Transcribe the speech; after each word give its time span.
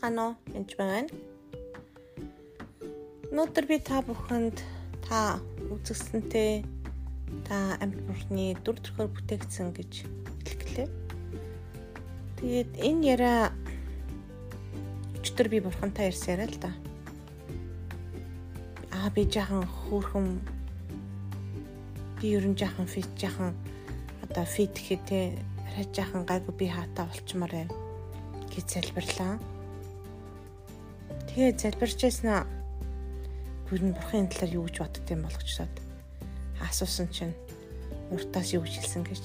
байцгаана 0.00 0.32
уу? 0.32 0.34
Энд 0.56 0.72
байна. 0.78 1.08
Өнөөдөр 3.30 3.66
би 3.68 3.76
та 3.84 4.00
бүхэнд 4.00 4.56
та 5.04 5.38
үзэсгэлэнтэй 5.68 6.64
та 7.44 7.76
амьд 7.84 8.00
бурхны 8.08 8.56
дүр 8.64 8.80
төрхөөр 8.80 9.12
бүтээгдсэн 9.12 9.76
гэж 9.76 9.92
хэлгэлээ. 10.48 10.88
Тэгээд 12.40 12.70
энэ 12.80 13.06
яриа 13.12 13.52
өчтөр 15.20 15.48
би 15.52 15.60
бурхантай 15.60 16.08
ярьсан 16.08 16.40
яриа 16.40 16.48
л 16.48 16.58
да. 16.64 16.72
Аа 18.96 19.12
би 19.12 19.28
жаахан 19.28 19.68
хөөрхөн 19.68 20.40
би 22.18 22.26
ерөн 22.40 22.56
жаахан 22.56 22.88
фит 22.88 23.10
жаахан 23.20 23.52
одоо 24.24 24.44
фит 24.48 24.72
гэхээ 24.74 25.00
те 25.04 25.18
арай 25.68 25.86
жаахан 25.92 26.24
гайгүй 26.24 26.54
би 26.56 26.66
хаатаа 26.72 27.04
болчмаар 27.06 27.52
байна 27.52 27.74
гэж 28.48 28.66
залбирлаа. 28.80 29.59
Тэгээ 31.30 31.54
залбирч 31.62 32.02
яснаа 32.02 32.42
гүрэн 33.70 33.94
бурхын 33.94 34.26
талаар 34.26 34.50
юу 34.50 34.66
гэж 34.66 34.82
боддсон 34.82 35.22
болгочсоод 35.22 35.74
асуусан 36.58 37.06
чинь 37.14 37.38
уртаас 38.10 38.50
юу 38.50 38.66
гэж 38.66 38.82
хэлсэн 38.82 39.06
гэж 39.06 39.24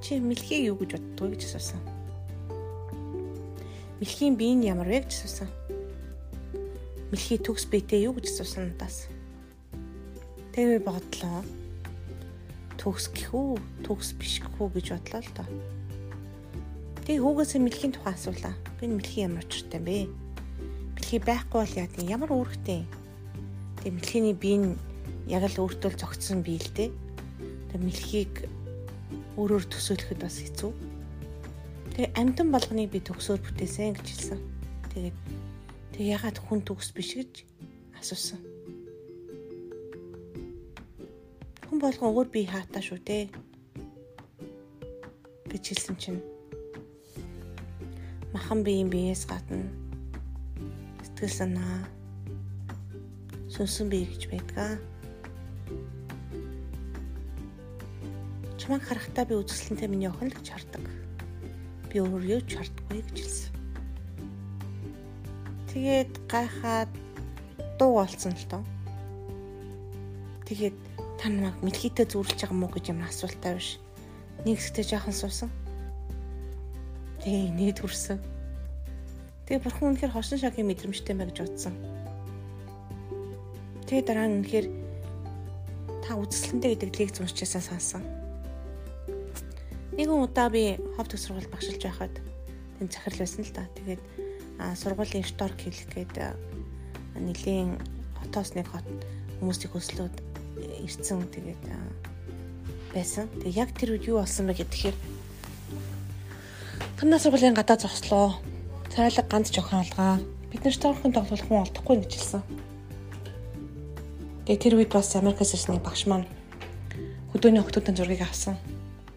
чи 0.00 0.16
мэлхий 0.16 0.64
юу 0.72 0.80
гэж 0.80 0.96
боддгоо 0.96 1.28
гэж 1.36 1.44
асуусан. 1.44 1.80
Мэлхийн 4.00 4.40
бие 4.40 4.56
нь 4.56 4.64
ямар 4.64 4.88
вэ 4.88 5.04
гэж 5.04 5.12
асуусан. 5.12 5.48
Мэлхий 7.12 7.36
төгс 7.36 7.68
биетэй 7.68 8.08
юу 8.08 8.16
гэж 8.16 8.32
асуусан 8.32 8.72
надаас. 8.72 9.12
Тэгээ 10.56 10.80
бодлоо. 10.80 11.44
Төгс 12.80 13.12
гэхүү, 13.12 13.60
төгс 13.84 14.16
биш 14.16 14.40
гэхүү 14.40 14.72
гэж 14.72 14.86
бодлоо 14.96 15.20
л 15.20 15.32
доо. 15.36 15.48
Тэгээ 17.04 17.20
хүүгээсээ 17.20 17.60
мэлхийн 17.60 17.92
тухай 17.92 18.16
асуулаа. 18.16 18.56
Би 18.80 18.88
мэлхий 18.88 19.28
ямар 19.28 19.44
очиртай 19.44 19.84
бэ? 19.84 20.08
Мэлхий 21.10 21.26
байхгүй 21.26 21.58
бол 21.58 21.74
яа 21.74 21.90
тийм 21.90 22.06
ямар 22.06 22.30
үүрэгтэй? 22.30 22.86
Тэгээ 23.82 23.94
мэлхийний 23.98 24.36
бие 24.38 24.58
нь 24.62 24.78
яг 25.26 25.42
л 25.42 25.66
өөртөө 25.66 25.98
зогтсон 25.98 26.46
бие 26.46 26.62
л 26.62 26.70
дээ. 26.70 26.94
Тэгээ 27.74 27.82
мэлхийг 27.82 28.34
өөрөөр 29.34 29.64
төсөөлөхөд 29.74 30.22
бас 30.22 30.38
хэцүү. 30.38 30.70
Тэгээ 31.98 32.14
амтан 32.14 32.54
болгоныг 32.54 32.94
би 32.94 33.02
төгсөөр 33.02 33.42
бүтээсэн 33.42 33.98
гэж 33.98 34.06
хэлсэн. 34.06 34.38
Тэгээд 34.94 35.18
тэг 35.98 36.04
ягаад 36.14 36.38
хүн 36.46 36.62
төгс 36.62 36.94
биш 36.94 37.18
гэж 37.18 37.42
асуусан. 37.98 38.38
Хүн 41.66 41.78
болгон 41.82 42.14
өөр 42.14 42.30
бие 42.30 42.46
хаатаа 42.46 42.86
шүү 42.86 43.02
дээ 43.02 43.26
гэж 45.50 45.62
хэлсэн 45.74 45.98
чинь 45.98 46.22
махан 48.30 48.62
биеийн 48.62 48.86
биеэс 48.86 49.26
гадна 49.26 49.79
сэтгэл 51.20 51.36
санаа 51.36 51.84
сүнсэн 53.52 53.92
бие 53.92 54.08
гэж 54.08 54.32
байдгаа. 54.32 54.80
Чамайг 58.56 58.88
харахтаа 58.88 59.28
би 59.28 59.36
үзэсгэлэнтэй 59.36 59.88
миний 59.92 60.08
охин 60.08 60.32
л 60.32 60.36
гэж 60.40 60.48
хардаг. 60.48 60.80
Би 61.92 62.00
өөр 62.00 62.24
юу 62.24 62.40
ч 62.40 62.56
хардаггүй 62.56 63.04
гэж 63.04 63.16
хэлсэн. 63.20 63.52
Тэгээд 65.68 66.12
гайхаад 66.24 66.88
дуу 67.76 68.00
болсон 68.00 68.32
л 68.32 68.48
тоо. 68.48 68.64
Тэгээд 70.48 70.76
та 71.20 71.28
намайг 71.28 71.60
мэлхийтэй 71.60 72.08
зүрлж 72.08 72.48
байгаа 72.48 72.56
мó 72.56 72.72
гэж 72.72 72.96
юм 72.96 73.04
асуултаа 73.04 73.60
биш. 73.60 73.76
Нэг 74.48 74.56
хэсэгтээ 74.56 74.96
жаахан 74.96 75.12
суусан. 75.12 75.52
Тэгээ 77.20 77.52
нийт 77.52 77.84
хүрсэн. 77.84 78.39
Тэгээ 79.50 79.66
бурхан 79.66 79.98
үнэхээр 79.98 80.14
хосон 80.14 80.38
шагийн 80.38 80.70
мэдрэмжтэй 80.70 81.10
мэй 81.10 81.26
гэж 81.34 81.42
утсан. 81.42 81.74
Тэгээ 83.90 84.06
дараа 84.06 84.30
нь 84.30 84.46
үнэхээр 84.46 84.66
та 86.06 86.14
үзэсгэлэнтэй 86.14 86.70
гэдэг 86.78 86.94
лекц 86.94 87.18
уншчихсан 87.18 87.58
сансан. 87.58 88.06
Нэгэн 89.98 90.22
удаа 90.22 90.54
би 90.54 90.78
хов 90.94 91.10
төсрүүл 91.10 91.50
багшилж 91.50 91.82
байхад 91.82 92.14
тэнд 92.78 92.94
захирал 92.94 93.26
байсан 93.26 93.42
л 93.42 93.50
да. 93.50 93.66
Тэгээд 93.74 94.02
сургуулийн 94.78 95.26
шторк 95.26 95.58
хэлэх 95.58 95.98
гээд 95.98 96.14
нэлийн 97.18 97.74
хотоос 98.22 98.54
нэг 98.54 98.70
хот 98.70 98.86
хүмүүсийг 99.42 99.74
өслөөд 99.74 100.14
ирсэн 100.86 101.26
тэгээд 101.26 101.62
байсан. 102.94 103.26
Тэгээд 103.42 103.58
яг 103.66 103.74
тэр 103.74 103.98
үед 103.98 104.06
юу 104.06 104.22
болсон 104.22 104.46
бэ 104.46 104.62
гэхээр 104.62 104.94
Танаа 107.02 107.18
сургуулийн 107.18 107.58
гадаа 107.58 107.74
зогслоо. 107.74 108.38
Цайлаг 108.90 109.26
ганц 109.30 109.54
жохин 109.54 109.86
алгаа. 109.86 110.18
Бид 110.50 110.64
нар 110.66 110.74
штормын 110.74 111.14
тоглох 111.14 111.46
хүн 111.46 111.62
олдохгүй 111.62 112.02
гэж 112.02 112.10
хэлсэн. 112.10 112.42
Тэгээ 114.50 114.58
тэр 114.66 114.74
үед 114.82 114.90
бас 114.90 115.14
Америкаас 115.14 115.54
ирсэн 115.54 115.78
багш 115.78 116.10
маань 116.10 116.26
хөдөөний 117.30 117.62
охтуудын 117.62 117.94
зургийг 117.94 118.26
авсан. 118.26 118.58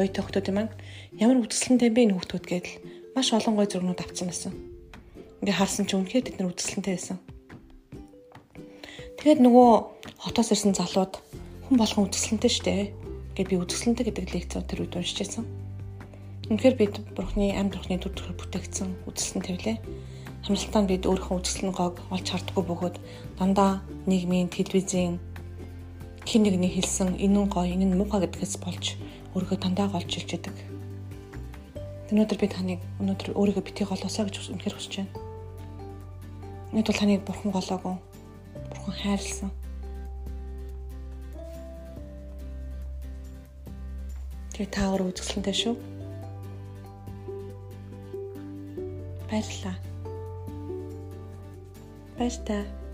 Оюутан 0.00 0.24
охтууд 0.24 0.48
юм 0.48 0.58
аа. 0.64 0.72
Ямар 1.20 1.44
үтгэлэнтэй 1.44 1.92
бэ 1.92 2.00
энэ 2.08 2.16
хүүхдүүд 2.16 2.44
гэдэл 2.48 2.80
маш 3.12 3.28
олон 3.36 3.60
гой 3.60 3.68
зургнууд 3.68 4.00
авсан 4.00 4.32
байсан. 4.32 4.52
Ингээ 5.44 5.60
харсан 5.60 5.84
ч 5.84 6.00
үнэхээр 6.00 6.24
тэд 6.32 6.36
нар 6.40 6.48
үтгэлэнтэй 6.48 6.94
байсан. 6.96 7.18
Тэгээд 9.20 9.44
нөгөө 9.44 9.70
хотоос 10.16 10.48
ирсэн 10.56 10.72
залууд 10.72 11.20
хүн 11.68 11.76
болгон 11.76 12.08
үтгэлэнтэй 12.08 12.52
штэ. 12.56 12.96
Гэт 13.36 13.52
би 13.52 13.60
үтгэлэнтэй 13.60 14.04
гэдэг 14.08 14.32
лекцөө 14.32 14.64
тэр 14.64 14.88
үед 14.88 14.96
уншиж 14.96 15.28
байсан. 15.28 15.44
Үнэхээр 16.48 16.76
бид 16.80 16.94
Бурхны 17.12 17.52
амьд 17.52 17.76
бурхны 17.76 18.00
төр 18.00 18.16
төрөөр 18.16 18.40
бүтээгдсэн 18.40 18.88
үзэсгэлэн 19.04 19.44
тавилаа. 19.44 19.76
Хамралтаанд 20.48 20.88
бид 20.88 21.04
өөрийнхөө 21.04 21.44
үзэсгэлэн 21.44 21.76
гог 21.76 22.00
олж 22.08 22.24
хардггүй 22.24 22.64
бөгөөд 22.64 22.96
дандаа 23.36 23.84
нийгмийн 24.08 24.48
телевизийн 24.48 25.20
хин 26.24 26.42
нэгний 26.48 26.72
хэлсэн 26.72 27.20
энэ 27.20 27.36
нь 27.36 27.52
гоё, 27.52 27.68
энэ 27.68 27.92
нь 27.92 27.98
муухай 28.00 28.24
гэдгээс 28.24 28.64
болж 28.64 28.96
өөрийгөө 29.36 29.60
дандаа 29.60 29.92
голж 29.92 30.08
илж 30.08 30.30
яадаг. 30.40 30.56
Өнөөдөр 32.16 32.38
би 32.40 32.48
таныг 32.48 32.80
өнөөдөр 32.96 33.36
өөрийгөө 33.36 33.64
битгий 33.68 33.84
голоосаа 33.84 34.24
гэж 34.24 34.48
үнэхээр 34.48 34.76
хүсэж 34.80 34.94
байна. 35.04 35.12
Энд 36.72 36.88
бол 36.88 36.96
таныг 36.96 37.28
бурхан 37.28 37.52
голоогүй. 37.52 37.96
Бурхан 38.72 38.96
хайрлсан. 38.96 39.52
Тэгээ 44.56 44.72
та 44.72 44.88
өөр 44.88 45.12
үзэсгэлэнтэй 45.12 45.52
шүү. 45.52 45.97
Баярлалаа. 49.30 49.76
Баяр 52.18 52.36
та. 52.46 52.87